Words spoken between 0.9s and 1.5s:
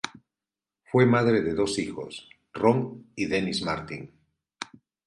madre